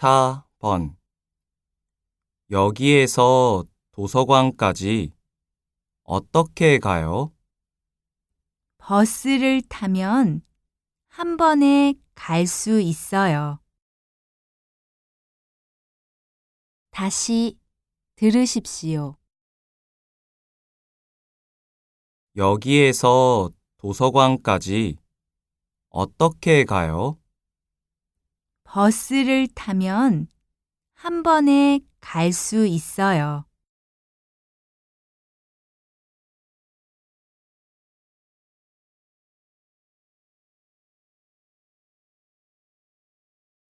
4번 0.00 0.96
여기에서 2.50 3.66
도서관까지 3.92 5.12
어떻게 6.04 6.78
가요? 6.78 7.34
버스를 8.78 9.60
타면 9.68 10.40
한 11.08 11.36
번에 11.36 11.92
갈 12.14 12.46
수 12.46 12.80
있어요. 12.80 13.60
다시 16.90 17.58
들으십시오. 18.16 19.18
여기에서 22.36 23.50
도서관까지 23.76 24.96
어떻게 25.90 26.64
가요? 26.64 27.19
버스를 28.72 29.48
타면 29.48 30.28
한 30.94 31.24
번에 31.24 31.80
갈 32.00 32.32
수 32.32 32.66
있어요. 32.66 33.44